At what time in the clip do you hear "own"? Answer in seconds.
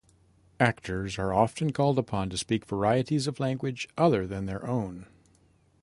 4.65-5.05